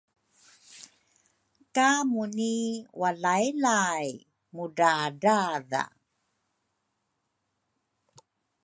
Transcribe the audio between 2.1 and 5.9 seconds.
Muni walaylay mudradradha.